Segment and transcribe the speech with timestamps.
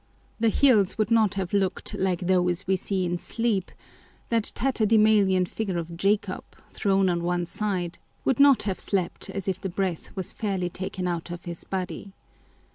[0.39, 3.79] The hills would not have looked like those we see in sleep â€"
[4.29, 9.61] that tatterdemalion figure of Jacob, thrown on one side, would not have slept as if
[9.61, 12.13] the breath was fairly taken out of his body.